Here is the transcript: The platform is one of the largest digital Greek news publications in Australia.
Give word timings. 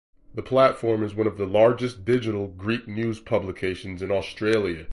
The 0.33 0.41
platform 0.41 1.03
is 1.03 1.13
one 1.13 1.27
of 1.27 1.37
the 1.37 1.45
largest 1.45 2.03
digital 2.05 2.47
Greek 2.47 2.87
news 2.87 3.19
publications 3.19 4.01
in 4.01 4.09
Australia. 4.09 4.87